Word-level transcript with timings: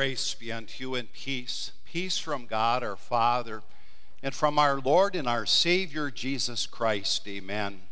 Grace 0.00 0.32
be 0.32 0.50
unto 0.50 0.82
you 0.82 0.94
and 0.94 1.12
peace. 1.12 1.72
Peace 1.84 2.16
from 2.16 2.46
God 2.46 2.82
our 2.82 2.96
Father 2.96 3.62
and 4.22 4.34
from 4.34 4.58
our 4.58 4.80
Lord 4.80 5.14
and 5.14 5.28
our 5.28 5.44
Savior 5.44 6.10
Jesus 6.10 6.64
Christ. 6.64 7.28
Amen. 7.28 7.82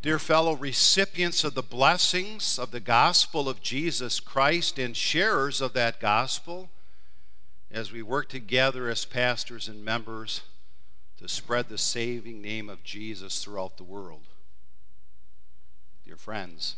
Dear 0.00 0.18
fellow 0.18 0.54
recipients 0.54 1.44
of 1.44 1.52
the 1.52 1.60
blessings 1.60 2.58
of 2.58 2.70
the 2.70 2.80
gospel 2.80 3.46
of 3.46 3.60
Jesus 3.60 4.20
Christ 4.20 4.78
and 4.78 4.96
sharers 4.96 5.60
of 5.60 5.74
that 5.74 6.00
gospel, 6.00 6.70
as 7.70 7.92
we 7.92 8.00
work 8.00 8.30
together 8.30 8.88
as 8.88 9.04
pastors 9.04 9.68
and 9.68 9.84
members 9.84 10.40
to 11.18 11.28
spread 11.28 11.68
the 11.68 11.76
saving 11.76 12.40
name 12.40 12.70
of 12.70 12.82
Jesus 12.82 13.44
throughout 13.44 13.76
the 13.76 13.84
world. 13.84 14.22
Dear 16.06 16.16
friends, 16.16 16.76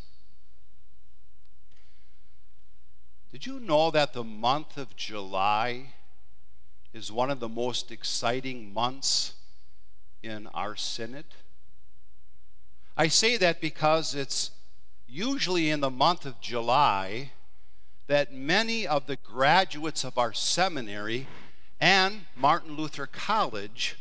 did 3.32 3.46
you 3.46 3.60
know 3.60 3.90
that 3.92 4.12
the 4.12 4.24
month 4.24 4.76
of 4.76 4.96
July 4.96 5.94
is 6.92 7.12
one 7.12 7.30
of 7.30 7.38
the 7.38 7.48
most 7.48 7.92
exciting 7.92 8.74
months 8.74 9.34
in 10.22 10.48
our 10.48 10.74
synod? 10.74 11.26
I 12.96 13.06
say 13.06 13.36
that 13.36 13.60
because 13.60 14.14
it's 14.16 14.50
usually 15.08 15.70
in 15.70 15.80
the 15.80 15.90
month 15.90 16.26
of 16.26 16.40
July 16.40 17.30
that 18.08 18.32
many 18.32 18.86
of 18.86 19.06
the 19.06 19.16
graduates 19.16 20.04
of 20.04 20.18
our 20.18 20.32
seminary 20.32 21.28
and 21.80 22.22
Martin 22.34 22.76
Luther 22.76 23.06
College 23.06 23.96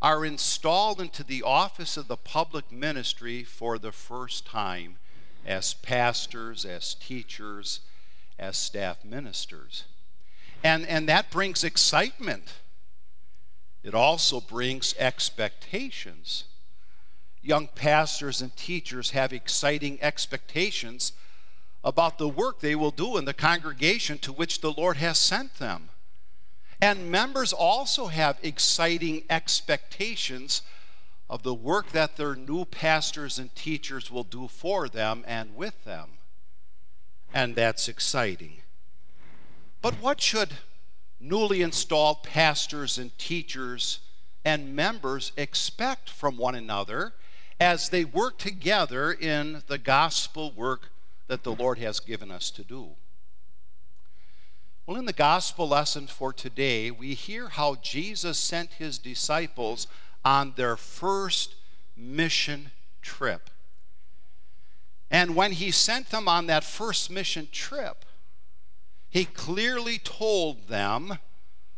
are 0.00 0.24
installed 0.24 0.98
into 0.98 1.22
the 1.22 1.42
office 1.42 1.98
of 1.98 2.08
the 2.08 2.16
public 2.16 2.72
ministry 2.72 3.44
for 3.44 3.78
the 3.78 3.92
first 3.92 4.46
time 4.46 4.96
as 5.44 5.74
pastors, 5.74 6.64
as 6.64 6.94
teachers, 6.94 7.80
as 8.42 8.56
staff 8.56 9.04
ministers. 9.04 9.84
And, 10.64 10.84
and 10.86 11.08
that 11.08 11.30
brings 11.30 11.62
excitement. 11.62 12.54
It 13.84 13.94
also 13.94 14.40
brings 14.40 14.94
expectations. 14.98 16.44
Young 17.40 17.68
pastors 17.68 18.42
and 18.42 18.54
teachers 18.56 19.10
have 19.10 19.32
exciting 19.32 19.98
expectations 20.02 21.12
about 21.84 22.18
the 22.18 22.28
work 22.28 22.60
they 22.60 22.74
will 22.74 22.90
do 22.90 23.16
in 23.16 23.24
the 23.24 23.34
congregation 23.34 24.18
to 24.18 24.32
which 24.32 24.60
the 24.60 24.72
Lord 24.72 24.96
has 24.96 25.18
sent 25.18 25.54
them. 25.58 25.90
And 26.80 27.12
members 27.12 27.52
also 27.52 28.06
have 28.06 28.38
exciting 28.42 29.22
expectations 29.30 30.62
of 31.30 31.44
the 31.44 31.54
work 31.54 31.90
that 31.90 32.16
their 32.16 32.34
new 32.34 32.64
pastors 32.64 33.38
and 33.38 33.54
teachers 33.54 34.10
will 34.10 34.24
do 34.24 34.48
for 34.48 34.88
them 34.88 35.22
and 35.28 35.54
with 35.54 35.84
them 35.84 36.08
and 37.32 37.54
that's 37.54 37.88
exciting. 37.88 38.62
But 39.80 39.94
what 39.94 40.20
should 40.20 40.54
newly 41.20 41.62
installed 41.62 42.22
pastors 42.22 42.98
and 42.98 43.16
teachers 43.18 44.00
and 44.44 44.74
members 44.74 45.32
expect 45.36 46.10
from 46.10 46.36
one 46.36 46.54
another 46.54 47.14
as 47.60 47.88
they 47.88 48.04
work 48.04 48.38
together 48.38 49.12
in 49.12 49.62
the 49.68 49.78
gospel 49.78 50.50
work 50.50 50.90
that 51.28 51.44
the 51.44 51.54
Lord 51.54 51.78
has 51.78 52.00
given 52.00 52.30
us 52.30 52.50
to 52.50 52.64
do? 52.64 52.90
Well, 54.84 54.96
in 54.96 55.06
the 55.06 55.12
gospel 55.12 55.68
lesson 55.68 56.08
for 56.08 56.32
today, 56.32 56.90
we 56.90 57.14
hear 57.14 57.50
how 57.50 57.76
Jesus 57.76 58.36
sent 58.36 58.72
his 58.74 58.98
disciples 58.98 59.86
on 60.24 60.54
their 60.56 60.76
first 60.76 61.54
mission 61.96 62.72
trip. 63.00 63.48
And 65.12 65.36
when 65.36 65.52
he 65.52 65.70
sent 65.70 66.08
them 66.08 66.26
on 66.26 66.46
that 66.46 66.64
first 66.64 67.10
mission 67.10 67.48
trip, 67.52 68.06
he 69.10 69.26
clearly 69.26 69.98
told 69.98 70.68
them 70.68 71.18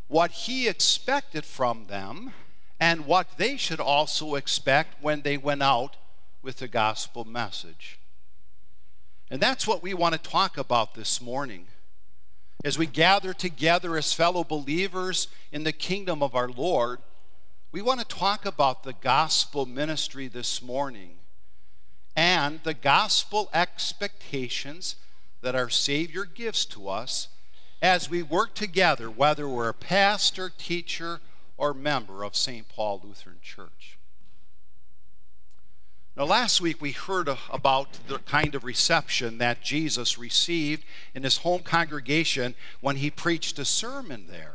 what 0.07 0.31
he 0.31 0.69
expected 0.69 1.45
from 1.45 1.89
them 1.89 2.33
and 2.79 3.07
what 3.07 3.37
they 3.37 3.57
should 3.57 3.81
also 3.81 4.37
expect 4.37 5.03
when 5.03 5.23
they 5.23 5.37
went 5.37 5.65
out 5.65 5.97
with 6.43 6.59
the 6.59 6.69
gospel 6.69 7.25
message. 7.25 7.99
And 9.31 9.43
that's 9.43 9.67
what 9.67 9.83
we 9.83 9.95
want 9.95 10.15
to 10.15 10.31
talk 10.31 10.57
about 10.57 10.95
this 10.95 11.21
morning. 11.21 11.67
As 12.65 12.79
we 12.79 12.87
gather 12.87 13.33
together 13.33 13.97
as 13.97 14.13
fellow 14.13 14.45
believers 14.45 15.27
in 15.51 15.65
the 15.65 15.73
kingdom 15.73 16.23
of 16.23 16.37
our 16.37 16.49
Lord, 16.49 17.01
we 17.73 17.83
want 17.83 17.99
to 17.99 18.07
talk 18.07 18.47
about 18.47 18.85
the 18.85 18.93
gospel 18.93 19.67
ministry 19.67 20.29
this 20.29 20.63
morning 20.63 21.17
and 22.17 22.61
the 22.63 22.75
gospel 22.75 23.49
expectations 23.53 24.97
that 25.43 25.55
our 25.55 25.69
Savior 25.69 26.25
gives 26.25 26.65
to 26.67 26.89
us 26.89 27.29
as 27.83 28.09
we 28.09 28.23
work 28.23 28.55
together, 28.55 29.11
whether 29.11 29.49
we're 29.49 29.69
a 29.69 29.75
pastor, 29.75 30.51
teacher, 30.57 31.21
or 31.57 31.75
member 31.75 32.25
of 32.25 32.35
St. 32.35 32.69
Paul 32.69 33.01
Lutheran 33.05 33.39
Church. 33.43 33.99
Now, 36.17 36.25
last 36.25 36.61
week 36.61 36.81
we 36.81 36.93
heard 36.93 37.29
about 37.53 37.99
the 38.07 38.19
kind 38.19 38.55
of 38.55 38.63
reception 38.63 39.39
that 39.39 39.63
Jesus 39.63 40.17
received 40.17 40.85
in 41.13 41.25
his 41.25 41.39
home 41.39 41.63
congregation 41.63 42.55
when 42.81 42.97
he 42.97 43.11
preached 43.11 43.59
a 43.59 43.65
sermon 43.65 44.27
there. 44.31 44.55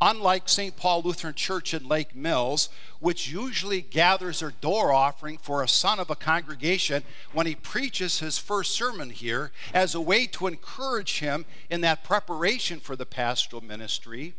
Unlike 0.00 0.48
St. 0.48 0.76
Paul 0.76 1.02
Lutheran 1.02 1.34
Church 1.34 1.74
in 1.74 1.88
Lake 1.88 2.14
Mills, 2.14 2.68
which 3.00 3.28
usually 3.28 3.80
gathers 3.80 4.40
their 4.40 4.52
door 4.60 4.92
offering 4.92 5.38
for 5.38 5.62
a 5.62 5.68
son 5.68 5.98
of 5.98 6.08
a 6.08 6.14
congregation 6.16 7.02
when 7.32 7.46
he 7.46 7.56
preaches 7.56 8.20
his 8.20 8.38
first 8.38 8.72
sermon 8.72 9.10
here 9.10 9.50
as 9.74 9.94
a 9.94 10.00
way 10.00 10.26
to 10.26 10.46
encourage 10.46 11.18
him 11.18 11.46
in 11.68 11.80
that 11.80 12.04
preparation 12.04 12.78
for 12.78 12.94
the 12.94 13.06
pastoral 13.06 13.62
ministry, 13.62 14.34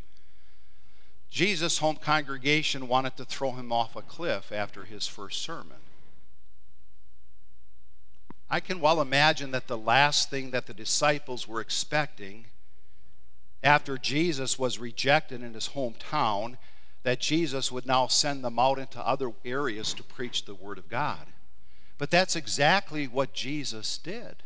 Jesus' 1.29 1.79
home 1.79 1.97
congregation 1.97 2.87
wanted 2.87 3.17
to 3.17 3.25
throw 3.25 3.51
him 3.51 3.71
off 3.71 3.95
a 3.95 4.01
cliff 4.01 4.51
after 4.51 4.85
his 4.85 5.07
first 5.07 5.41
sermon. 5.41 5.77
I 8.49 8.59
can 8.59 8.79
well 8.79 8.99
imagine 8.99 9.51
that 9.51 9.67
the 9.67 9.77
last 9.77 10.29
thing 10.29 10.51
that 10.51 10.65
the 10.65 10.73
disciples 10.73 11.47
were 11.47 11.61
expecting 11.61 12.45
after 13.63 13.97
Jesus 13.97 14.57
was 14.57 14.79
rejected 14.79 15.41
in 15.41 15.53
his 15.53 15.69
hometown, 15.69 16.57
that 17.03 17.19
Jesus 17.19 17.71
would 17.71 17.85
now 17.85 18.07
send 18.07 18.43
them 18.43 18.59
out 18.59 18.79
into 18.79 19.05
other 19.05 19.31
areas 19.45 19.93
to 19.93 20.03
preach 20.03 20.45
the 20.45 20.55
Word 20.55 20.77
of 20.77 20.89
God. 20.89 21.27
But 21.97 22.11
that's 22.11 22.35
exactly 22.35 23.07
what 23.07 23.33
Jesus 23.33 23.97
did. 23.97 24.37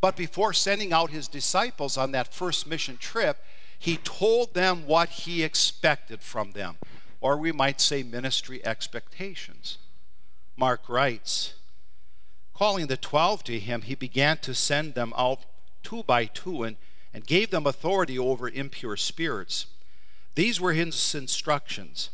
But 0.00 0.16
before 0.16 0.52
sending 0.52 0.92
out 0.92 1.10
his 1.10 1.28
disciples 1.28 1.96
on 1.96 2.12
that 2.12 2.32
first 2.32 2.66
mission 2.66 2.96
trip, 2.96 3.38
he 3.78 3.96
told 3.98 4.54
them 4.54 4.86
what 4.86 5.08
he 5.10 5.42
expected 5.42 6.20
from 6.20 6.52
them, 6.52 6.76
or 7.20 7.36
we 7.36 7.52
might 7.52 7.80
say 7.80 8.02
ministry 8.02 8.64
expectations. 8.64 9.78
Mark 10.56 10.88
writes, 10.88 11.54
Calling 12.54 12.88
the 12.88 12.96
twelve 12.96 13.42
to 13.44 13.58
him, 13.58 13.82
he 13.82 13.94
began 13.94 14.38
to 14.38 14.54
send 14.54 14.94
them 14.94 15.14
out 15.16 15.46
two 15.82 16.02
by 16.02 16.26
two 16.26 16.62
and 16.62 16.76
and 17.12 17.26
gave 17.26 17.50
them 17.50 17.66
authority 17.66 18.18
over 18.18 18.48
impure 18.48 18.96
spirits. 18.96 19.66
These 20.34 20.60
were 20.60 20.72
his 20.72 21.14
instructions 21.14 22.10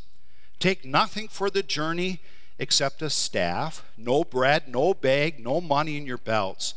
Take 0.58 0.84
nothing 0.84 1.28
for 1.28 1.50
the 1.50 1.62
journey 1.62 2.20
except 2.58 3.02
a 3.02 3.10
staff, 3.10 3.84
no 3.96 4.24
bread, 4.24 4.68
no 4.68 4.94
bag, 4.94 5.38
no 5.38 5.60
money 5.60 5.96
in 5.96 6.06
your 6.06 6.18
belts. 6.18 6.74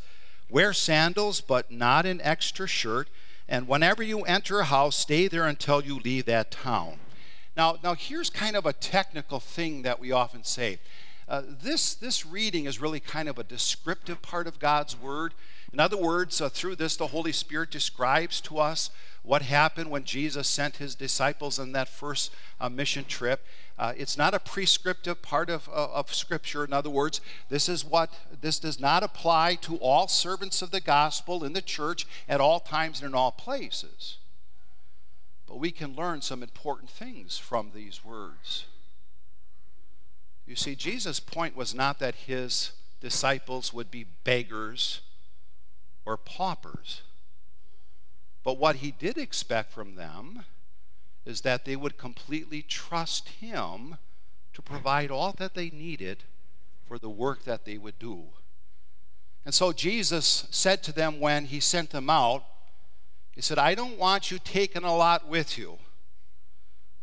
Wear 0.50 0.74
sandals, 0.74 1.40
but 1.40 1.72
not 1.72 2.06
an 2.06 2.20
extra 2.22 2.68
shirt. 2.68 3.08
And 3.48 3.68
whenever 3.68 4.04
you 4.04 4.22
enter 4.22 4.60
a 4.60 4.66
house, 4.66 4.98
stay 4.98 5.28
there 5.28 5.48
until 5.48 5.84
you 5.84 6.00
leave 6.00 6.26
that 6.26 6.52
town. 6.52 7.00
Now, 7.56 7.78
now 7.84 7.96
here's 7.96 8.30
kind 8.30 8.56
of 8.56 8.66
a 8.66 8.74
technical 8.74 9.40
thing 9.40 9.84
that 9.84 10.00
we 10.00 10.12
often 10.12 10.44
say. 10.44 10.80
Uh, 11.28 11.44
this, 11.62 11.94
this 11.94 12.26
reading 12.26 12.66
is 12.66 12.82
really 12.82 13.00
kind 13.00 13.30
of 13.30 13.40
a 13.40 13.44
descriptive 13.44 14.22
part 14.22 14.48
of 14.48 14.60
God's 14.60 15.00
Word. 15.00 15.34
In 15.72 15.80
other 15.80 15.98
words, 15.98 16.42
uh, 16.42 16.50
through 16.50 16.76
this, 16.76 16.96
the 16.96 17.08
Holy 17.08 17.32
Spirit 17.32 17.70
describes 17.70 18.42
to 18.42 18.58
us 18.58 18.90
what 19.22 19.44
happened 19.44 19.92
when 19.92 20.04
Jesus 20.04 20.48
sent 20.48 20.78
his 20.78 20.96
disciples 20.96 21.60
on 21.60 21.74
that 21.74 21.88
first 21.88 22.32
uh, 22.60 22.70
mission 22.70 23.06
trip. 23.06 23.46
Uh, 23.78 23.94
it's 23.96 24.18
not 24.18 24.34
a 24.34 24.40
prescriptive 24.40 25.22
part 25.22 25.50
of, 25.50 25.70
uh, 25.70 25.90
of 25.94 26.14
Scripture. 26.14 26.66
In 26.66 26.74
other 26.74 26.90
words, 26.90 27.22
this 27.50 27.70
is 27.70 27.86
what 27.86 28.12
this 28.42 28.58
does 28.60 28.80
not 28.80 29.04
apply 29.04 29.56
to 29.56 29.78
all 29.78 30.08
servants 30.08 30.62
of 30.62 30.72
the 30.72 30.82
gospel 30.82 31.44
in 31.44 31.54
the 31.54 31.62
church 31.62 32.08
at 32.28 32.42
all 32.42 32.60
times 32.60 33.02
and 33.02 33.10
in 33.10 33.16
all 33.16 33.32
places. 33.32 34.18
But 35.48 35.60
we 35.60 35.72
can 35.72 35.96
learn 35.96 36.22
some 36.22 36.42
important 36.42 36.90
things 36.90 37.38
from 37.38 37.72
these 37.74 38.04
words. 38.04 38.66
You 40.48 40.56
see, 40.56 40.76
Jesus' 40.76 41.20
point 41.20 41.56
was 41.56 41.76
not 41.76 42.00
that 42.00 42.16
his 42.16 42.72
disciples 43.00 43.72
would 43.72 43.92
be 43.92 44.06
beggars 44.24 45.02
or 46.06 46.18
paupers. 46.18 47.02
But 48.44 48.58
what 48.58 48.78
he 48.78 48.92
did 48.92 49.18
expect 49.18 49.72
from 49.72 49.96
them 49.96 50.46
is 51.26 51.42
that 51.42 51.66
they 51.66 51.76
would 51.76 51.98
completely 51.98 52.62
trust 52.62 53.30
him 53.30 53.98
to 54.54 54.62
provide 54.62 55.12
all 55.12 55.34
that 55.38 55.54
they 55.54 55.70
needed 55.70 56.24
for 56.88 56.98
the 56.98 57.10
work 57.10 57.44
that 57.44 57.66
they 57.66 57.78
would 57.78 58.00
do. 58.00 58.24
And 59.46 59.54
so 59.54 59.72
Jesus 59.72 60.48
said 60.50 60.84
to 60.84 60.92
them 60.92 61.20
when 61.20 61.46
he 61.46 61.60
sent 61.60 61.92
them 61.92 62.10
out, 62.10 62.44
He 63.32 63.42
said, 63.42 63.60
I 63.60 63.76
don't 63.76 63.98
want 63.98 64.32
you 64.32 64.40
taking 64.40 64.84
a 64.84 64.96
lot 64.96 65.28
with 65.28 65.58
you. 65.58 65.78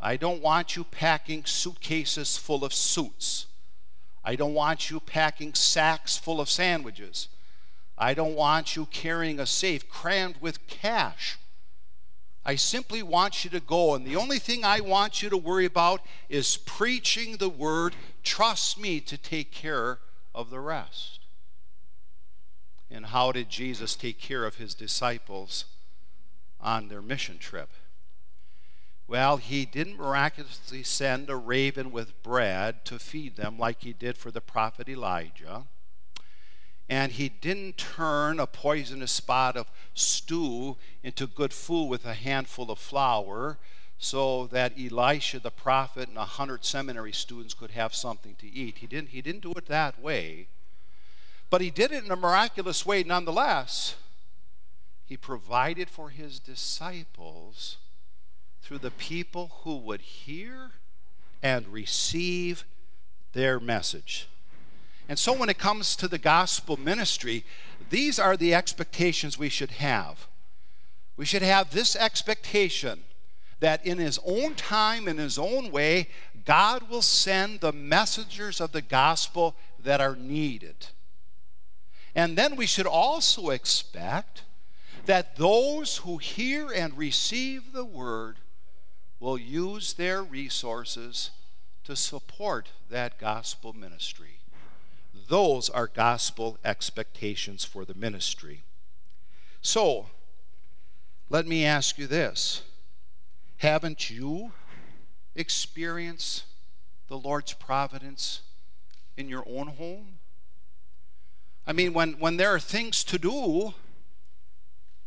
I 0.00 0.16
don't 0.16 0.42
want 0.42 0.76
you 0.76 0.84
packing 0.84 1.44
suitcases 1.44 2.36
full 2.36 2.64
of 2.64 2.74
suits. 2.74 3.46
I 4.24 4.36
don't 4.36 4.54
want 4.54 4.90
you 4.90 5.00
packing 5.00 5.54
sacks 5.54 6.16
full 6.16 6.40
of 6.40 6.50
sandwiches. 6.50 7.28
I 7.98 8.14
don't 8.14 8.34
want 8.34 8.76
you 8.76 8.86
carrying 8.86 9.40
a 9.40 9.46
safe 9.46 9.88
crammed 9.88 10.36
with 10.40 10.66
cash. 10.66 11.38
I 12.44 12.54
simply 12.54 13.02
want 13.02 13.44
you 13.44 13.50
to 13.50 13.60
go, 13.60 13.94
and 13.94 14.06
the 14.06 14.16
only 14.16 14.38
thing 14.38 14.64
I 14.64 14.80
want 14.80 15.22
you 15.22 15.28
to 15.30 15.36
worry 15.36 15.64
about 15.64 16.00
is 16.28 16.56
preaching 16.58 17.38
the 17.38 17.48
word. 17.48 17.96
Trust 18.22 18.78
me 18.78 19.00
to 19.00 19.18
take 19.18 19.50
care 19.50 19.98
of 20.34 20.50
the 20.50 20.60
rest. 20.60 21.20
And 22.88 23.06
how 23.06 23.32
did 23.32 23.48
Jesus 23.48 23.96
take 23.96 24.20
care 24.20 24.44
of 24.44 24.56
his 24.56 24.74
disciples 24.74 25.64
on 26.60 26.88
their 26.88 27.02
mission 27.02 27.38
trip? 27.38 27.70
Well, 29.08 29.38
he 29.38 29.64
didn't 29.64 29.98
miraculously 29.98 30.82
send 30.82 31.30
a 31.30 31.36
raven 31.36 31.90
with 31.90 32.22
bread 32.22 32.84
to 32.84 32.98
feed 32.98 33.36
them 33.36 33.58
like 33.58 33.82
he 33.82 33.92
did 33.92 34.16
for 34.16 34.30
the 34.30 34.40
prophet 34.40 34.88
Elijah. 34.88 35.64
And 36.88 37.12
he 37.12 37.28
didn't 37.28 37.78
turn 37.78 38.38
a 38.38 38.46
poisonous 38.46 39.10
spot 39.10 39.56
of 39.56 39.70
stew 39.94 40.76
into 41.02 41.26
good 41.26 41.52
food 41.52 41.86
with 41.86 42.04
a 42.04 42.14
handful 42.14 42.70
of 42.70 42.78
flour 42.78 43.58
so 43.98 44.46
that 44.48 44.74
Elisha 44.78 45.40
the 45.40 45.50
prophet 45.50 46.08
and 46.08 46.18
a 46.18 46.24
hundred 46.24 46.64
seminary 46.64 47.12
students 47.12 47.54
could 47.54 47.72
have 47.72 47.94
something 47.94 48.34
to 48.36 48.48
eat. 48.48 48.78
He 48.78 48.86
didn't, 48.86 49.08
he 49.10 49.22
didn't 49.22 49.42
do 49.42 49.52
it 49.52 49.66
that 49.66 50.00
way. 50.00 50.48
But 51.48 51.60
he 51.60 51.70
did 51.70 51.92
it 51.92 52.04
in 52.04 52.10
a 52.10 52.16
miraculous 52.16 52.84
way 52.84 53.02
nonetheless. 53.02 53.96
He 55.06 55.16
provided 55.16 55.88
for 55.88 56.10
his 56.10 56.38
disciples 56.38 57.76
through 58.62 58.78
the 58.78 58.90
people 58.90 59.52
who 59.62 59.76
would 59.76 60.00
hear 60.00 60.72
and 61.42 61.68
receive 61.68 62.64
their 63.32 63.60
message. 63.60 64.28
And 65.08 65.18
so, 65.18 65.32
when 65.32 65.48
it 65.48 65.58
comes 65.58 65.94
to 65.96 66.08
the 66.08 66.18
gospel 66.18 66.76
ministry, 66.76 67.44
these 67.90 68.18
are 68.18 68.36
the 68.36 68.54
expectations 68.54 69.38
we 69.38 69.48
should 69.48 69.72
have. 69.72 70.26
We 71.16 71.24
should 71.24 71.42
have 71.42 71.70
this 71.70 71.94
expectation 71.94 73.00
that 73.60 73.86
in 73.86 73.98
His 73.98 74.18
own 74.26 74.54
time, 74.54 75.08
in 75.08 75.18
His 75.18 75.38
own 75.38 75.70
way, 75.70 76.08
God 76.44 76.88
will 76.90 77.02
send 77.02 77.60
the 77.60 77.72
messengers 77.72 78.60
of 78.60 78.72
the 78.72 78.82
gospel 78.82 79.56
that 79.82 80.00
are 80.00 80.16
needed. 80.16 80.88
And 82.14 82.36
then 82.36 82.56
we 82.56 82.66
should 82.66 82.86
also 82.86 83.50
expect 83.50 84.42
that 85.06 85.36
those 85.36 85.98
who 85.98 86.18
hear 86.18 86.70
and 86.72 86.96
receive 86.98 87.72
the 87.72 87.84
word 87.84 88.38
will 89.20 89.38
use 89.38 89.94
their 89.94 90.22
resources 90.22 91.30
to 91.84 91.94
support 91.94 92.70
that 92.90 93.18
gospel 93.18 93.72
ministry. 93.72 94.40
Those 95.28 95.68
are 95.68 95.88
gospel 95.88 96.58
expectations 96.64 97.64
for 97.64 97.84
the 97.84 97.94
ministry. 97.94 98.62
So, 99.60 100.06
let 101.28 101.46
me 101.46 101.64
ask 101.64 101.98
you 101.98 102.06
this 102.06 102.62
Haven't 103.58 104.10
you 104.10 104.52
experienced 105.34 106.44
the 107.08 107.18
Lord's 107.18 107.52
providence 107.52 108.42
in 109.16 109.28
your 109.28 109.44
own 109.46 109.68
home? 109.68 110.18
I 111.66 111.72
mean, 111.72 111.92
when, 111.92 112.12
when 112.20 112.36
there 112.36 112.54
are 112.54 112.60
things 112.60 113.02
to 113.04 113.18
do, 113.18 113.74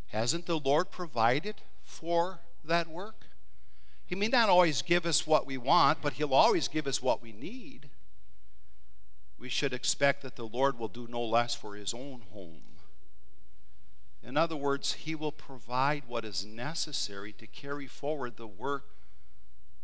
hasn't 0.07 0.45
the 0.45 0.59
Lord 0.59 0.91
provided 0.91 1.55
for 1.83 2.39
that 2.65 2.87
work? 2.87 3.27
He 4.05 4.15
may 4.15 4.27
not 4.27 4.49
always 4.49 4.81
give 4.81 5.05
us 5.05 5.25
what 5.25 5.45
we 5.45 5.57
want, 5.57 6.01
but 6.01 6.13
He'll 6.13 6.33
always 6.33 6.67
give 6.67 6.87
us 6.87 7.01
what 7.01 7.21
we 7.21 7.31
need. 7.31 7.89
We 9.39 9.49
should 9.49 9.73
expect 9.73 10.21
that 10.21 10.35
the 10.35 10.45
Lord 10.45 10.77
will 10.77 10.89
do 10.89 11.07
no 11.09 11.23
less 11.23 11.55
for 11.55 11.75
His 11.75 11.93
own 11.93 12.23
home. 12.33 12.61
In 14.21 14.35
other 14.35 14.57
words, 14.57 14.93
He 14.93 15.15
will 15.15 15.31
provide 15.31 16.03
what 16.07 16.25
is 16.25 16.45
necessary 16.45 17.31
to 17.33 17.47
carry 17.47 17.87
forward 17.87 18.35
the 18.35 18.47
work 18.47 18.95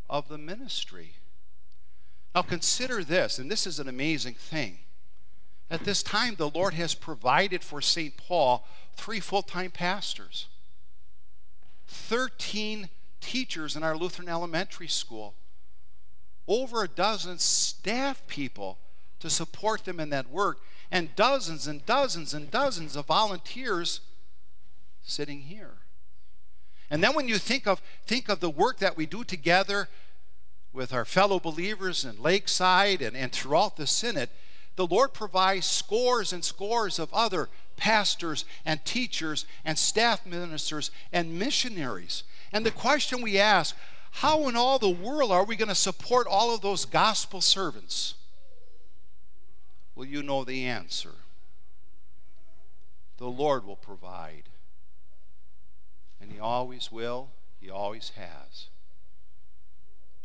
of 0.09 0.27
the 0.27 0.37
ministry. 0.37 1.13
Now, 2.35 2.41
consider 2.41 3.01
this, 3.01 3.39
and 3.39 3.49
this 3.49 3.65
is 3.65 3.79
an 3.79 3.87
amazing 3.87 4.33
thing. 4.33 4.79
At 5.69 5.85
this 5.85 6.03
time, 6.03 6.35
the 6.35 6.49
Lord 6.49 6.73
has 6.73 6.93
provided 6.93 7.63
for 7.63 7.81
St. 7.81 8.17
Paul 8.17 8.67
three 8.95 9.21
full 9.21 9.41
time 9.41 9.71
pastors, 9.71 10.47
13 11.87 12.89
teachers 13.21 13.75
in 13.75 13.83
our 13.83 13.95
Lutheran 13.95 14.27
elementary 14.27 14.89
school, 14.89 15.33
over 16.47 16.83
a 16.83 16.87
dozen 16.89 17.39
staff 17.39 18.21
people 18.27 18.77
to 19.25 19.29
support 19.29 19.85
them 19.85 19.99
in 19.99 20.11
that 20.11 20.29
work, 20.29 20.59
and 20.91 21.15
dozens 21.15 21.67
and 21.67 21.85
dozens 21.85 22.33
and 22.33 22.51
dozens 22.51 22.95
of 22.95 23.07
volunteers 23.07 24.01
sitting 25.03 25.41
here. 25.41 25.73
And 26.91 27.03
then 27.03 27.15
when 27.15 27.27
you 27.27 27.39
think 27.39 27.65
of 27.65 27.81
think 28.05 28.29
of 28.29 28.39
the 28.39 28.49
work 28.49 28.77
that 28.79 28.95
we 28.95 29.07
do 29.07 29.23
together 29.23 29.89
with 30.71 30.93
our 30.93 31.05
fellow 31.05 31.39
believers 31.39 32.05
in 32.05 32.21
Lakeside 32.21 33.01
and, 33.01 33.17
and 33.17 33.31
throughout 33.31 33.77
the 33.77 33.87
Synod, 33.87 34.29
the 34.75 34.85
Lord 34.85 35.13
provides 35.13 35.65
scores 35.65 36.31
and 36.31 36.45
scores 36.45 36.99
of 36.99 37.11
other 37.11 37.49
pastors 37.77 38.45
and 38.63 38.85
teachers 38.85 39.47
and 39.63 39.79
staff 39.79 40.23
ministers 40.25 40.91
and 41.11 41.39
missionaries. 41.39 42.23
And 42.53 42.63
the 42.63 42.71
question 42.71 43.21
we 43.21 43.39
ask 43.39 43.75
how 44.11 44.47
in 44.47 44.55
all 44.55 44.77
the 44.77 44.89
world 44.89 45.31
are 45.31 45.43
we 45.43 45.55
going 45.55 45.69
to 45.69 45.75
support 45.75 46.27
all 46.27 46.53
of 46.53 46.61
those 46.61 46.85
gospel 46.85 47.41
servants? 47.41 48.13
Well, 49.95 50.05
you 50.05 50.21
know 50.21 50.43
the 50.43 50.65
answer. 50.65 51.13
The 53.17 53.27
Lord 53.27 53.65
will 53.65 53.77
provide. 53.77 54.49
And 56.19 56.31
He 56.31 56.39
always 56.39 56.91
will, 56.91 57.29
He 57.61 57.69
always 57.69 58.11
has. 58.15 58.67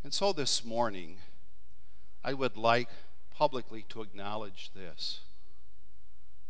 And 0.03 0.13
so 0.13 0.33
this 0.33 0.65
morning, 0.65 1.19
I 2.25 2.35
would 2.35 2.57
like 2.57 2.89
publicly 3.35 3.85
to 3.91 4.03
acknowledge 4.03 4.71
this 4.75 5.21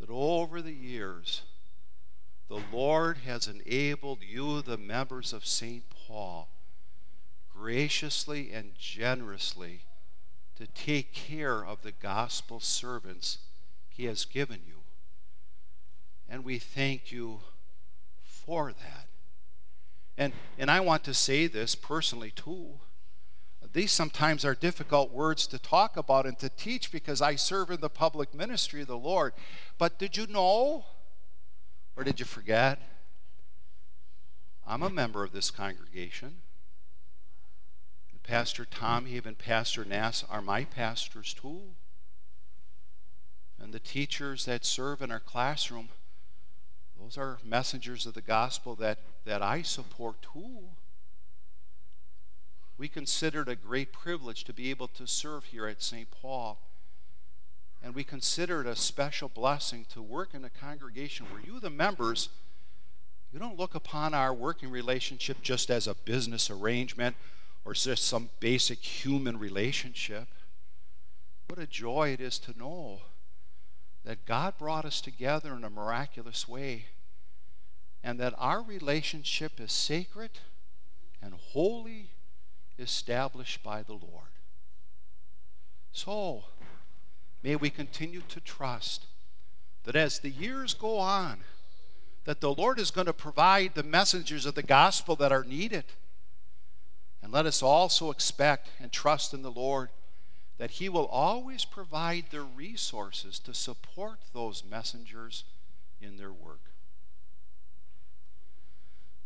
that 0.01 0.09
over 0.11 0.63
the 0.63 0.73
years, 0.73 1.43
the 2.49 2.63
Lord 2.73 3.19
has 3.19 3.47
enabled 3.47 4.21
you, 4.23 4.63
the 4.63 4.79
members 4.79 5.35
of 5.35 5.45
St. 5.45 5.85
Paul, 5.91 6.49
graciously 7.55 8.51
and 8.51 8.73
generously 8.79 9.83
to 10.61 10.67
take 10.67 11.13
care 11.13 11.65
of 11.65 11.83
the 11.83 11.93
gospel 11.93 12.61
servants 12.61 13.39
He 13.89 14.05
has 14.05 14.25
given 14.25 14.61
you. 14.67 14.77
And 16.29 16.45
we 16.45 16.59
thank 16.59 17.11
you 17.11 17.41
for 18.23 18.73
that. 18.73 19.07
And, 20.17 20.33
and 20.59 20.71
I 20.71 20.81
want 20.81 21.03
to 21.05 21.15
say 21.15 21.47
this 21.47 21.75
personally 21.75 22.31
too. 22.31 22.79
These 23.73 23.93
sometimes 23.93 24.45
are 24.45 24.55
difficult 24.55 25.13
words 25.13 25.47
to 25.49 25.59
talk 25.59 25.97
about 25.97 26.27
and 26.27 26.39
to 26.41 26.49
teach 26.49 26.91
because 26.91 27.23
I 27.23 27.37
serve 27.37 27.71
in 27.71 27.81
the 27.81 27.89
public 27.89 28.35
ministry 28.35 28.83
of 28.83 28.89
the 28.89 28.99
Lord. 28.99 29.33
But 29.79 29.99
did 29.99 30.17
you 30.17 30.27
know, 30.27 30.85
or 31.97 32.05
did 32.05 32.19
you 32.19 32.27
forget? 32.27 32.81
I'm 34.67 34.83
a 34.83 34.91
member 34.91 35.25
of 35.25 35.33
this 35.33 35.51
congregation. 35.51 36.43
Pastor 38.23 38.65
Tom 38.65 39.07
even 39.09 39.35
Pastor 39.35 39.85
Nass 39.85 40.25
are 40.31 40.43
my 40.43 40.65
pastors 40.65 41.35
too. 41.35 41.61
And 43.59 43.73
the 43.73 43.81
teachers 43.81 44.47
that 44.47 44.65
serve 44.65 45.03
in 45.03 45.11
our 45.11 45.21
classroom, 45.21 45.89
those 46.99 47.19
are 47.19 47.39
messengers 47.45 48.07
of 48.07 48.15
the 48.15 48.23
gospel 48.23 48.75
that, 48.77 48.99
that 49.25 49.43
I 49.43 49.63
support 49.63 50.17
too 50.23 50.71
we 52.81 52.89
consider 52.89 53.43
it 53.43 53.49
a 53.49 53.57
great 53.57 53.93
privilege 53.93 54.43
to 54.45 54.55
be 54.55 54.71
able 54.71 54.89
to 54.89 55.07
serve 55.07 55.45
here 55.45 55.67
at 55.67 55.83
St. 55.83 56.11
Paul. 56.11 56.59
And 57.85 57.95
we 57.95 58.05
consider 58.05 58.63
it 58.63 58.67
a 58.67 58.75
special 58.75 59.29
blessing 59.29 59.85
to 59.93 60.01
work 60.01 60.31
in 60.33 60.47
a 60.47 60.49
congregation 60.49 61.27
where 61.27 61.43
you, 61.43 61.61
the 61.61 61.69
members, 61.69 62.31
you 63.35 63.39
don't 63.39 63.59
look 63.59 63.75
upon 63.75 64.15
our 64.15 64.33
working 64.33 64.71
relationship 64.71 65.43
just 65.43 65.71
as 65.71 65.87
a 65.87 65.95
business 65.95 66.49
arrangement 66.49 67.17
or 67.65 67.75
just 67.75 68.07
some 68.07 68.31
basic 68.41 68.79
human 68.79 69.39
relationship. 69.39 70.29
What 71.47 71.59
a 71.59 71.67
joy 71.67 72.11
it 72.11 72.21
is 72.21 72.39
to 72.41 72.59
know 72.59 73.01
that 74.05 74.25
God 74.25 74.57
brought 74.59 74.85
us 74.85 75.01
together 75.01 75.55
in 75.55 75.65
a 75.65 75.71
miraculous 75.71 76.49
way 76.49 76.87
and 78.03 78.19
that 78.19 78.35
our 78.39 78.63
relationship 78.63 79.61
is 79.61 79.73
sacred 79.73 80.31
and 81.23 81.35
holy 81.35 82.11
established 82.79 83.63
by 83.63 83.83
the 83.83 83.93
Lord. 83.93 84.31
So, 85.93 86.45
may 87.43 87.57
we 87.57 87.69
continue 87.69 88.23
to 88.29 88.41
trust 88.41 89.07
that 89.85 89.97
as 89.97 90.19
the 90.19 90.31
years 90.31 90.73
go 90.73 90.99
on, 90.99 91.41
that 92.25 92.41
the 92.41 92.55
Lord 92.55 92.79
is 92.79 92.91
going 92.91 93.07
to 93.07 93.13
provide 93.13 93.75
the 93.75 93.83
messengers 93.83 94.47
of 94.47 94.55
the 94.55 94.63
gospel 94.63 95.17
that 95.17 95.33
are 95.33 95.45
needed. 95.45 95.85
And 97.23 97.33
let 97.33 97.47
us 97.47 97.63
also 97.63 98.11
expect 98.11 98.71
and 98.81 98.91
trust 98.91 99.35
in 99.35 99.43
the 99.43 99.51
Lord 99.51 99.91
that 100.59 100.73
He 100.73 100.89
will 100.89 101.07
always 101.07 101.65
provide 101.65 102.27
the 102.31 102.43
resources 102.43 103.39
to 103.41 103.55
support 103.55 104.21
those 104.33 104.65
messengers 104.69 105.45
in 106.01 106.17
their 106.17 106.33
work. 106.33 106.61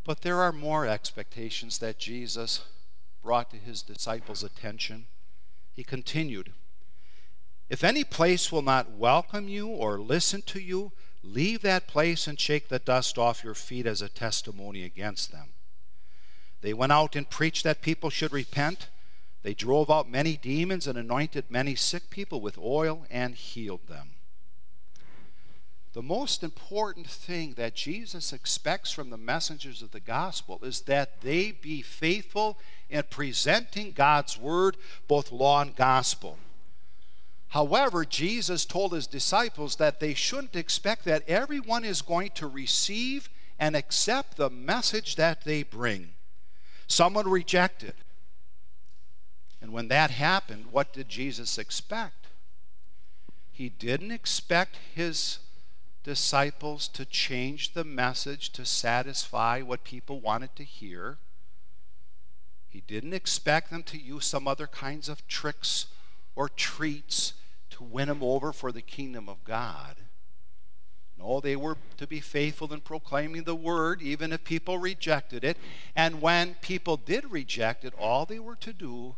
But 0.04 0.20
there 0.20 0.42
are 0.42 0.52
more 0.52 0.86
expectations 0.86 1.78
that 1.78 1.98
Jesus 1.98 2.60
brought 3.22 3.50
to 3.50 3.56
his 3.56 3.80
disciples' 3.80 4.44
attention. 4.44 5.06
He 5.72 5.82
continued, 5.82 6.52
If 7.70 7.82
any 7.82 8.04
place 8.04 8.52
will 8.52 8.62
not 8.62 8.90
welcome 8.90 9.48
you 9.48 9.66
or 9.66 9.98
listen 9.98 10.42
to 10.42 10.60
you, 10.60 10.92
leave 11.22 11.62
that 11.62 11.88
place 11.88 12.26
and 12.26 12.38
shake 12.38 12.68
the 12.68 12.78
dust 12.78 13.16
off 13.16 13.42
your 13.42 13.54
feet 13.54 13.86
as 13.86 14.02
a 14.02 14.10
testimony 14.10 14.84
against 14.84 15.32
them. 15.32 15.53
They 16.64 16.73
went 16.73 16.92
out 16.92 17.14
and 17.14 17.28
preached 17.28 17.62
that 17.64 17.83
people 17.83 18.09
should 18.09 18.33
repent. 18.33 18.88
They 19.42 19.52
drove 19.52 19.90
out 19.90 20.11
many 20.11 20.38
demons 20.38 20.87
and 20.87 20.97
anointed 20.97 21.50
many 21.50 21.75
sick 21.75 22.09
people 22.09 22.40
with 22.40 22.56
oil 22.56 23.04
and 23.11 23.35
healed 23.35 23.87
them. 23.87 24.12
The 25.92 26.00
most 26.00 26.42
important 26.42 27.06
thing 27.06 27.52
that 27.59 27.75
Jesus 27.75 28.33
expects 28.33 28.90
from 28.90 29.11
the 29.11 29.18
messengers 29.18 29.83
of 29.83 29.90
the 29.90 30.00
gospel 30.00 30.59
is 30.62 30.80
that 30.83 31.21
they 31.21 31.52
be 31.52 31.83
faithful 31.83 32.59
in 32.88 33.02
presenting 33.11 33.92
God's 33.92 34.38
word, 34.38 34.78
both 35.06 35.33
law 35.33 35.61
and 35.61 35.76
gospel. 35.76 36.38
However, 37.49 38.06
Jesus 38.06 38.64
told 38.64 38.94
his 38.94 39.06
disciples 39.06 39.76
that 39.76 40.00
they 40.00 40.14
shouldn't 40.14 40.56
expect 40.56 41.04
that 41.04 41.28
everyone 41.28 41.85
is 41.85 42.00
going 42.00 42.30
to 42.37 42.47
receive 42.47 43.28
and 43.59 43.76
accept 43.76 44.38
the 44.38 44.49
message 44.49 45.16
that 45.16 45.44
they 45.44 45.62
bring. 45.62 46.14
Someone 46.87 47.29
rejected. 47.29 47.95
And 49.61 49.73
when 49.73 49.88
that 49.88 50.11
happened, 50.11 50.67
what 50.71 50.93
did 50.93 51.09
Jesus 51.09 51.59
expect? 51.59 52.26
He 53.50 53.69
didn't 53.69 54.11
expect 54.11 54.79
his 54.95 55.38
disciples 56.03 56.87
to 56.88 57.05
change 57.05 57.73
the 57.73 57.85
message 57.85 58.50
to 58.50 58.67
satisfy 58.67 59.62
what 59.62 59.85
people 59.85 60.21
wanted 60.21 60.55
to 60.57 60.64
hear. 60.64 61.19
He 62.69 62.83
didn't 62.87 63.14
expect 63.14 63.71
them 63.71 63.83
to 63.85 63.99
use 63.99 64.26
some 64.26 64.47
other 64.47 64.67
kinds 64.67 65.09
of 65.09 65.26
tricks 65.29 65.87
or 66.37 66.49
treats 66.49 67.33
to 67.71 67.85
win 67.85 68.09
them 68.09 68.23
over 68.23 68.53
for 68.53 68.71
the 68.71 68.83
kingdom 68.83 69.29
of 69.29 69.45
God. 69.45 69.97
No, 71.18 71.40
they 71.40 71.56
were 71.56 71.76
to 71.97 72.06
be 72.06 72.21
faithful 72.21 72.73
in 72.73 72.80
proclaiming 72.80 73.44
the 73.44 73.54
word, 73.54 74.02
even 74.02 74.33
if 74.33 74.44
people 74.44 74.78
rejected 74.78 75.44
it. 75.44 75.56
And 75.94 76.21
when 76.21 76.54
people 76.54 76.97
did 76.97 77.30
reject 77.30 77.85
it, 77.85 77.94
all 77.99 78.26
they 78.26 78.40
were 78.40 78.56
to 78.56 78.73
do 78.73 79.14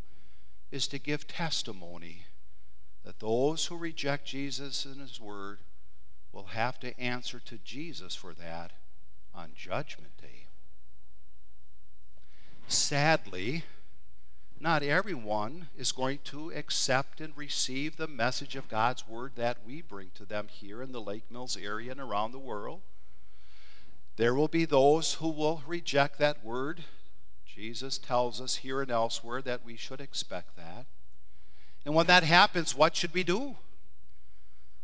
is 0.71 0.87
to 0.89 0.99
give 0.99 1.27
testimony 1.27 2.25
that 3.05 3.21
those 3.21 3.67
who 3.67 3.77
reject 3.77 4.27
Jesus 4.27 4.85
and 4.85 5.01
his 5.01 5.21
word 5.21 5.61
will 6.33 6.47
have 6.47 6.79
to 6.81 6.99
answer 7.01 7.41
to 7.41 7.59
Jesus 7.59 8.15
for 8.15 8.35
that 8.35 8.73
on 9.35 9.53
Judgment 9.57 10.11
Day. 10.21 10.49
Sadly, 12.69 13.65
not 14.61 14.83
everyone 14.83 15.69
is 15.77 15.93
going 15.93 16.19
to 16.25 16.51
accept 16.53 17.21
and 17.21 17.37
receive 17.37 17.97
the 17.97 18.07
message 18.07 18.57
of 18.57 18.69
God's 18.69 19.07
Word 19.07 19.33
that 19.37 19.59
we 19.67 19.83
bring 19.83 20.11
to 20.15 20.25
them 20.25 20.49
here 20.51 20.83
in 20.83 20.93
the 20.93 21.01
Lake 21.01 21.25
Mills 21.31 21.57
area 21.57 21.91
and 21.91 22.01
around 22.01 22.33
the 22.33 22.39
world. 22.39 22.81
There 24.17 24.35
will 24.35 24.49
be 24.49 24.65
those 24.65 25.15
who 25.15 25.29
will 25.29 25.63
reject 25.67 26.19
that 26.19 26.45
Word. 26.45 26.85
Jesus 27.45 27.99
tells 27.99 28.41
us 28.41 28.57
here 28.57 28.81
and 28.81 28.91
elsewhere 28.91 29.43
that 29.43 29.65
we 29.65 29.77
should 29.77 30.01
expect 30.01 30.57
that. 30.57 30.87
And 31.85 31.95
when 31.95 32.07
that 32.07 32.25
happens, 32.25 32.75
what 32.75 32.97
should 32.97 33.15
we 33.15 33.23
do? 33.23 33.57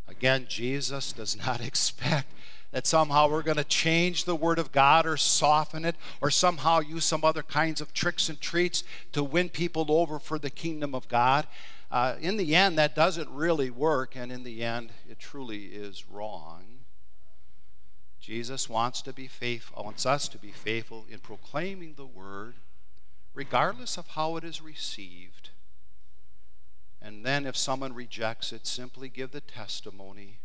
Again, 0.06 0.46
Jesus 0.48 1.12
does 1.12 1.36
not 1.36 1.60
expect 1.66 2.32
that 2.72 2.86
somehow 2.86 3.28
we're 3.28 3.42
going 3.42 3.58
to 3.58 3.64
change 3.64 4.24
the 4.24 4.34
Word 4.34 4.58
of 4.58 4.72
God 4.72 5.06
or 5.06 5.16
soften 5.16 5.84
it 5.84 5.94
or 6.20 6.30
somehow 6.30 6.80
use 6.80 7.04
some 7.04 7.24
other 7.24 7.42
kinds 7.42 7.80
of 7.80 7.92
tricks 7.92 8.28
and 8.28 8.40
treats 8.40 8.82
to 9.12 9.22
win 9.22 9.50
people 9.50 9.86
over 9.88 10.18
for 10.18 10.38
the 10.38 10.50
kingdom 10.50 10.94
of 10.94 11.06
God. 11.08 11.46
Uh, 11.90 12.16
in 12.20 12.38
the 12.38 12.56
end, 12.56 12.78
that 12.78 12.96
doesn't 12.96 13.28
really 13.28 13.68
work, 13.68 14.16
and 14.16 14.32
in 14.32 14.42
the 14.42 14.64
end, 14.64 14.90
it 15.08 15.18
truly 15.18 15.66
is 15.66 16.08
wrong. 16.08 16.64
Jesus 18.18 18.68
wants 18.68 19.02
to 19.02 19.12
be 19.12 19.28
faithful, 19.28 19.84
wants 19.84 20.06
us 20.06 20.26
to 20.28 20.38
be 20.38 20.52
faithful 20.52 21.04
in 21.10 21.18
proclaiming 21.18 21.94
the 21.96 22.06
word, 22.06 22.54
regardless 23.34 23.98
of 23.98 24.08
how 24.08 24.36
it 24.36 24.44
is 24.44 24.62
received. 24.62 25.50
And 27.02 27.26
then, 27.26 27.44
if 27.44 27.56
someone 27.56 27.92
rejects 27.92 28.52
it, 28.52 28.66
simply 28.66 29.10
give 29.10 29.32
the 29.32 29.40
testimony 29.40 30.38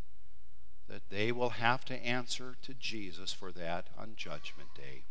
that 0.90 1.10
they 1.10 1.32
will 1.32 1.50
have 1.52 1.84
to 1.86 2.06
answer 2.06 2.56
to 2.62 2.74
Jesus 2.74 3.34
for 3.34 3.52
that 3.52 3.88
on 3.98 4.14
Judgment 4.16 4.70
Day. 4.76 5.04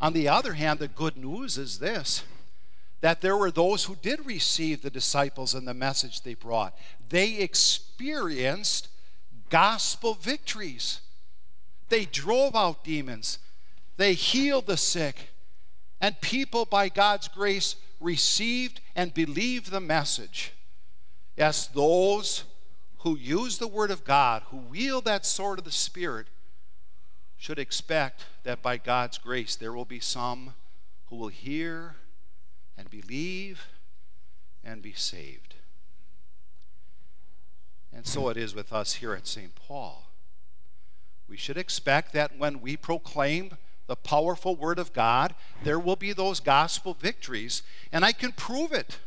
On 0.00 0.12
the 0.12 0.28
other 0.28 0.54
hand, 0.54 0.78
the 0.78 0.88
good 0.88 1.16
news 1.16 1.58
is 1.58 1.78
this 1.78 2.22
that 3.00 3.20
there 3.20 3.36
were 3.36 3.50
those 3.52 3.84
who 3.84 3.94
did 3.94 4.26
receive 4.26 4.82
the 4.82 4.90
disciples 4.90 5.54
and 5.54 5.68
the 5.68 5.74
message 5.74 6.22
they 6.22 6.34
brought. 6.34 6.76
They 7.08 7.36
experienced 7.36 8.88
gospel 9.50 10.14
victories. 10.14 11.00
They 11.90 12.06
drove 12.06 12.56
out 12.56 12.84
demons, 12.84 13.38
they 13.96 14.14
healed 14.14 14.66
the 14.66 14.76
sick, 14.76 15.30
and 16.00 16.20
people, 16.20 16.64
by 16.64 16.88
God's 16.88 17.28
grace, 17.28 17.76
received 18.00 18.80
and 18.94 19.14
believed 19.14 19.70
the 19.70 19.80
message. 19.80 20.52
Yes, 21.36 21.66
those 21.68 22.44
who 23.08 23.16
use 23.16 23.56
the 23.56 23.66
Word 23.66 23.90
of 23.90 24.04
God, 24.04 24.42
who 24.50 24.58
wield 24.58 25.06
that 25.06 25.24
sword 25.24 25.58
of 25.58 25.64
the 25.64 25.72
Spirit, 25.72 26.26
should 27.38 27.58
expect 27.58 28.26
that 28.42 28.60
by 28.60 28.76
God's 28.76 29.16
grace 29.16 29.56
there 29.56 29.72
will 29.72 29.86
be 29.86 29.98
some 29.98 30.52
who 31.06 31.16
will 31.16 31.28
hear 31.28 31.96
and 32.76 32.90
believe 32.90 33.66
and 34.62 34.82
be 34.82 34.92
saved. 34.92 35.54
And 37.94 38.06
so 38.06 38.28
it 38.28 38.36
is 38.36 38.54
with 38.54 38.74
us 38.74 38.94
here 38.94 39.14
at 39.14 39.26
St. 39.26 39.54
Paul. 39.54 40.10
We 41.26 41.38
should 41.38 41.56
expect 41.56 42.12
that 42.12 42.36
when 42.36 42.60
we 42.60 42.76
proclaim 42.76 43.56
the 43.86 43.96
powerful 43.96 44.54
Word 44.54 44.78
of 44.78 44.92
God, 44.92 45.34
there 45.64 45.78
will 45.78 45.96
be 45.96 46.12
those 46.12 46.40
gospel 46.40 46.92
victories, 46.92 47.62
and 47.90 48.04
I 48.04 48.12
can 48.12 48.32
prove 48.32 48.72
it. 48.72 48.98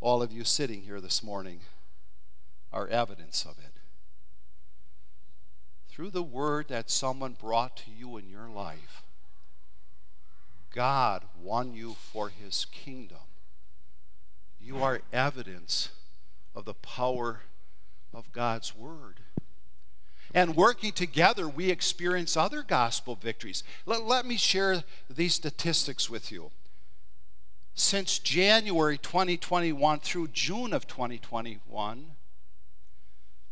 All 0.00 0.22
of 0.22 0.32
you 0.32 0.44
sitting 0.44 0.82
here 0.82 1.00
this 1.00 1.22
morning 1.22 1.60
are 2.72 2.86
evidence 2.88 3.44
of 3.44 3.58
it. 3.58 3.72
Through 5.88 6.10
the 6.10 6.22
word 6.22 6.68
that 6.68 6.90
someone 6.90 7.36
brought 7.40 7.76
to 7.78 7.90
you 7.90 8.16
in 8.16 8.28
your 8.28 8.48
life, 8.48 9.02
God 10.72 11.24
won 11.42 11.72
you 11.72 11.96
for 11.98 12.28
his 12.28 12.66
kingdom. 12.66 13.18
You 14.60 14.82
are 14.82 15.00
evidence 15.12 15.88
of 16.54 16.64
the 16.64 16.74
power 16.74 17.40
of 18.14 18.30
God's 18.32 18.76
word. 18.76 19.20
And 20.34 20.54
working 20.54 20.92
together, 20.92 21.48
we 21.48 21.70
experience 21.70 22.36
other 22.36 22.62
gospel 22.62 23.16
victories. 23.16 23.64
Let, 23.86 24.02
let 24.04 24.26
me 24.26 24.36
share 24.36 24.84
these 25.08 25.34
statistics 25.34 26.08
with 26.08 26.30
you. 26.30 26.50
Since 27.80 28.18
January 28.18 28.98
2021 28.98 30.00
through 30.00 30.28
June 30.28 30.72
of 30.72 30.88
2021, 30.88 32.06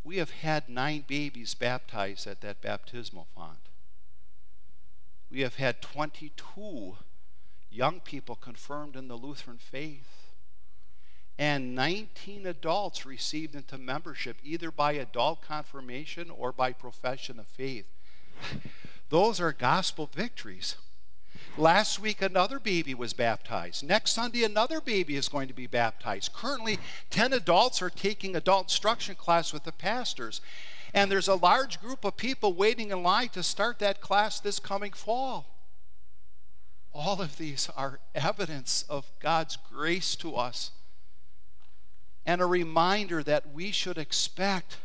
we 0.02 0.16
have 0.16 0.30
had 0.30 0.68
nine 0.68 1.04
babies 1.06 1.54
baptized 1.54 2.26
at 2.26 2.40
that 2.40 2.60
baptismal 2.60 3.28
font. 3.36 3.60
We 5.30 5.42
have 5.42 5.54
had 5.54 5.80
22 5.80 6.96
young 7.70 8.00
people 8.00 8.34
confirmed 8.34 8.96
in 8.96 9.06
the 9.06 9.14
Lutheran 9.14 9.58
faith 9.58 10.32
and 11.38 11.76
19 11.76 12.46
adults 12.48 13.06
received 13.06 13.54
into 13.54 13.78
membership 13.78 14.38
either 14.42 14.72
by 14.72 14.94
adult 14.94 15.40
confirmation 15.40 16.30
or 16.30 16.50
by 16.50 16.72
profession 16.72 17.38
of 17.38 17.46
faith. 17.46 17.86
Those 19.08 19.40
are 19.40 19.52
gospel 19.52 20.10
victories. 20.12 20.74
Last 21.58 21.98
week, 21.98 22.20
another 22.20 22.58
baby 22.58 22.92
was 22.94 23.14
baptized. 23.14 23.82
Next 23.82 24.12
Sunday, 24.12 24.44
another 24.44 24.80
baby 24.80 25.16
is 25.16 25.28
going 25.28 25.48
to 25.48 25.54
be 25.54 25.66
baptized. 25.66 26.34
Currently, 26.34 26.78
10 27.08 27.32
adults 27.32 27.80
are 27.80 27.88
taking 27.88 28.36
adult 28.36 28.64
instruction 28.66 29.14
class 29.14 29.52
with 29.54 29.64
the 29.64 29.72
pastors. 29.72 30.42
And 30.92 31.10
there's 31.10 31.28
a 31.28 31.34
large 31.34 31.80
group 31.80 32.04
of 32.04 32.16
people 32.16 32.52
waiting 32.52 32.90
in 32.90 33.02
line 33.02 33.30
to 33.30 33.42
start 33.42 33.78
that 33.78 34.02
class 34.02 34.38
this 34.38 34.58
coming 34.58 34.92
fall. 34.92 35.46
All 36.92 37.22
of 37.22 37.38
these 37.38 37.70
are 37.76 38.00
evidence 38.14 38.84
of 38.88 39.10
God's 39.20 39.56
grace 39.56 40.14
to 40.16 40.36
us. 40.36 40.70
and 42.26 42.40
a 42.40 42.46
reminder 42.46 43.22
that 43.22 43.54
we 43.54 43.70
should 43.70 43.96
expect 43.96 44.78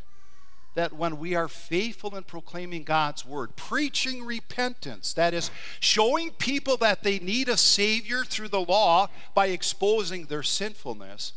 that 0.74 0.94
when 0.94 1.20
we 1.20 1.36
are 1.36 1.48
faithful 1.48 2.16
in 2.16 2.24
proclaiming 2.24 2.84
God's 2.84 3.25
word, 3.25 3.56
preaching 3.56 4.25
repentance, 4.25 5.13
that 5.13 5.34
is, 5.34 5.51
showing 5.80 6.32
people 6.32 6.78
that 6.78 7.04
they 7.04 7.20
need 7.20 7.50
a 7.50 7.58
Savior 7.58 8.24
through 8.24 8.48
the 8.48 8.62
law 8.62 9.10
by 9.34 9.48
exposing 9.48 10.25
their 10.25 10.44
sinfulness, 10.44 11.34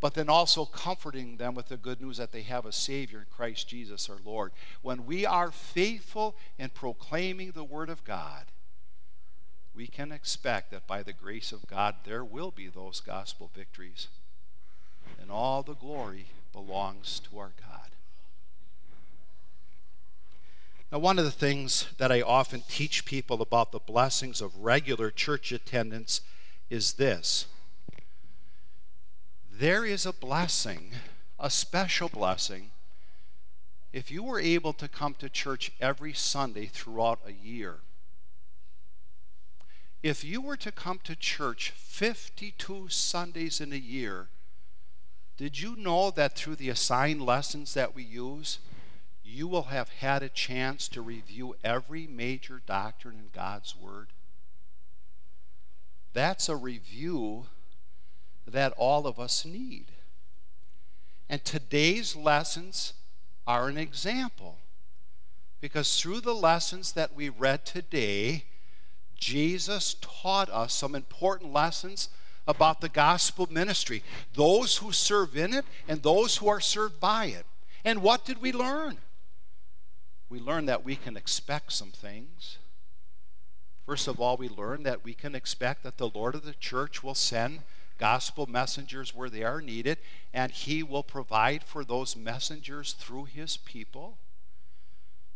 but 0.00 0.14
then 0.14 0.28
also 0.28 0.64
comforting 0.64 1.36
them 1.36 1.54
with 1.54 1.68
the 1.68 1.76
good 1.76 2.00
news 2.00 2.16
that 2.16 2.32
they 2.32 2.42
have 2.42 2.66
a 2.66 2.72
Savior 2.72 3.20
in 3.20 3.26
Christ 3.34 3.68
Jesus 3.68 4.10
our 4.10 4.18
Lord. 4.24 4.52
When 4.82 5.06
we 5.06 5.24
are 5.24 5.50
faithful 5.50 6.36
in 6.58 6.70
proclaiming 6.70 7.52
the 7.52 7.64
Word 7.64 7.88
of 7.88 8.04
God, 8.04 8.46
we 9.74 9.86
can 9.86 10.12
expect 10.12 10.70
that 10.70 10.86
by 10.86 11.02
the 11.02 11.12
grace 11.12 11.52
of 11.52 11.66
God, 11.66 11.96
there 12.04 12.24
will 12.24 12.50
be 12.50 12.68
those 12.68 13.00
gospel 13.00 13.50
victories. 13.54 14.08
And 15.20 15.30
all 15.30 15.62
the 15.62 15.74
glory 15.74 16.26
belongs 16.52 17.20
to 17.30 17.38
our 17.38 17.52
God. 17.60 17.73
Now, 20.94 21.00
one 21.00 21.18
of 21.18 21.24
the 21.24 21.32
things 21.32 21.88
that 21.98 22.12
I 22.12 22.22
often 22.22 22.62
teach 22.68 23.04
people 23.04 23.42
about 23.42 23.72
the 23.72 23.80
blessings 23.80 24.40
of 24.40 24.56
regular 24.58 25.10
church 25.10 25.50
attendance 25.50 26.20
is 26.70 26.92
this 26.92 27.46
there 29.50 29.84
is 29.84 30.06
a 30.06 30.12
blessing, 30.12 30.92
a 31.36 31.50
special 31.50 32.08
blessing, 32.08 32.70
if 33.92 34.12
you 34.12 34.22
were 34.22 34.38
able 34.38 34.72
to 34.74 34.86
come 34.86 35.14
to 35.14 35.28
church 35.28 35.72
every 35.80 36.12
Sunday 36.12 36.66
throughout 36.66 37.18
a 37.26 37.32
year. 37.32 37.78
If 40.00 40.22
you 40.22 40.40
were 40.40 40.58
to 40.58 40.70
come 40.70 41.00
to 41.02 41.16
church 41.16 41.70
52 41.70 42.88
Sundays 42.88 43.60
in 43.60 43.72
a 43.72 43.76
year, 43.76 44.28
did 45.38 45.60
you 45.60 45.74
know 45.74 46.12
that 46.12 46.36
through 46.36 46.54
the 46.54 46.68
assigned 46.68 47.20
lessons 47.20 47.74
that 47.74 47.96
we 47.96 48.04
use, 48.04 48.60
you 49.24 49.48
will 49.48 49.64
have 49.64 49.88
had 49.88 50.22
a 50.22 50.28
chance 50.28 50.86
to 50.88 51.00
review 51.00 51.56
every 51.64 52.06
major 52.06 52.60
doctrine 52.66 53.16
in 53.16 53.28
God's 53.32 53.74
Word. 53.74 54.08
That's 56.12 56.48
a 56.48 56.56
review 56.56 57.46
that 58.46 58.74
all 58.76 59.06
of 59.06 59.18
us 59.18 59.44
need. 59.44 59.86
And 61.28 61.44
today's 61.44 62.14
lessons 62.14 62.92
are 63.46 63.68
an 63.68 63.78
example. 63.78 64.58
Because 65.60 65.98
through 65.98 66.20
the 66.20 66.34
lessons 66.34 66.92
that 66.92 67.14
we 67.14 67.30
read 67.30 67.64
today, 67.64 68.44
Jesus 69.16 69.96
taught 70.02 70.50
us 70.50 70.74
some 70.74 70.94
important 70.94 71.52
lessons 71.52 72.10
about 72.46 72.82
the 72.82 72.90
gospel 72.90 73.48
ministry 73.50 74.02
those 74.34 74.76
who 74.76 74.92
serve 74.92 75.34
in 75.34 75.54
it 75.54 75.64
and 75.88 76.02
those 76.02 76.36
who 76.36 76.48
are 76.48 76.60
served 76.60 77.00
by 77.00 77.26
it. 77.26 77.46
And 77.84 78.02
what 78.02 78.26
did 78.26 78.42
we 78.42 78.52
learn? 78.52 78.98
We 80.34 80.40
learn 80.40 80.66
that 80.66 80.84
we 80.84 80.96
can 80.96 81.16
expect 81.16 81.72
some 81.72 81.92
things. 81.92 82.58
First 83.86 84.08
of 84.08 84.20
all, 84.20 84.36
we 84.36 84.48
learn 84.48 84.82
that 84.82 85.04
we 85.04 85.14
can 85.14 85.32
expect 85.32 85.84
that 85.84 85.96
the 85.96 86.08
Lord 86.08 86.34
of 86.34 86.44
the 86.44 86.54
church 86.54 87.04
will 87.04 87.14
send 87.14 87.60
gospel 87.98 88.48
messengers 88.48 89.14
where 89.14 89.30
they 89.30 89.44
are 89.44 89.60
needed, 89.60 89.98
and 90.32 90.50
He 90.50 90.82
will 90.82 91.04
provide 91.04 91.62
for 91.62 91.84
those 91.84 92.16
messengers 92.16 92.94
through 92.94 93.26
His 93.26 93.58
people. 93.58 94.18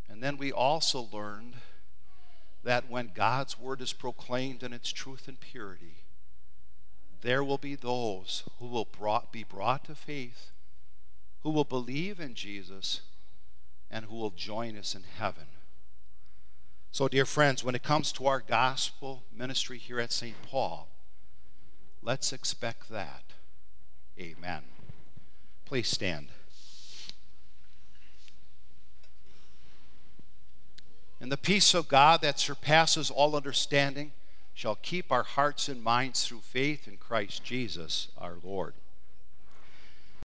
And 0.09 0.21
then 0.21 0.37
we 0.37 0.51
also 0.51 1.09
learned 1.13 1.55
that 2.65 2.91
when 2.91 3.13
God's 3.15 3.57
word 3.57 3.81
is 3.81 3.93
proclaimed 3.93 4.65
in 4.65 4.73
its 4.73 4.91
truth 4.91 5.29
and 5.29 5.39
purity, 5.39 5.99
there 7.21 7.45
will 7.45 7.57
be 7.57 7.77
those 7.77 8.43
who 8.59 8.67
will 8.67 8.89
brought, 8.99 9.31
be 9.31 9.45
brought 9.45 9.85
to 9.85 9.95
faith, 9.95 10.51
who 11.45 11.51
will 11.51 11.63
believe 11.63 12.19
in 12.19 12.35
Jesus 12.35 13.03
and 13.91 14.07
who 14.07 14.17
will 14.17 14.31
join 14.31 14.77
us 14.77 14.95
in 14.95 15.03
heaven. 15.19 15.47
So, 16.91 17.09
dear 17.09 17.27
friends, 17.27 17.63
when 17.63 17.75
it 17.75 17.83
comes 17.83 18.13
to 18.13 18.27
our 18.27 18.41
gospel 18.41 19.23
ministry 19.35 19.79
here 19.79 20.01
at 20.01 20.13
St. 20.13 20.41
Paul, 20.43 20.89
let's 22.03 22.33
expect 22.33 22.89
that. 22.89 23.25
Amen. 24.19 24.63
Please 25.65 25.89
stand. 25.89 26.29
And 31.21 31.33
the 31.33 31.37
peace 31.37 31.75
of 31.75 31.89
God 31.89 32.23
that 32.23 32.39
surpasses 32.39 33.11
all 33.11 33.37
understanding 33.37 34.13
shall 34.55 34.77
keep 34.77 35.13
our 35.13 35.23
hearts 35.23 35.69
and 35.69 35.83
minds 35.83 36.27
through 36.27 36.41
faith 36.41 36.89
in 36.89 36.97
Christ 36.97 37.45
Jesus 37.45 38.09
our 38.17 38.37
Lord. 38.43 38.75